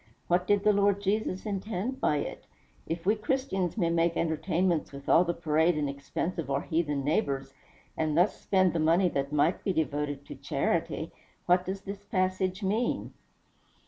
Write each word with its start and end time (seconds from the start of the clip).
What 0.27 0.47
did 0.47 0.63
the 0.63 0.73
Lord 0.73 0.99
Jesus 0.99 1.45
intend 1.45 2.01
by 2.01 2.17
it? 2.17 2.47
If 2.87 3.05
we 3.05 3.13
Christians 3.15 3.77
may 3.77 3.91
make 3.91 4.17
entertainments 4.17 4.91
with 4.91 5.07
all 5.07 5.23
the 5.23 5.31
parade 5.35 5.77
and 5.77 5.87
expense 5.87 6.39
of 6.39 6.49
our 6.49 6.61
heathen 6.61 7.03
neighbors, 7.03 7.53
and 7.95 8.17
thus 8.17 8.41
spend 8.41 8.73
the 8.73 8.79
money 8.79 9.09
that 9.09 9.31
might 9.31 9.63
be 9.63 9.73
devoted 9.73 10.25
to 10.25 10.33
charity, 10.33 11.11
what 11.45 11.65
does 11.67 11.81
this 11.81 12.03
passage 12.03 12.63
mean?" 12.63 13.13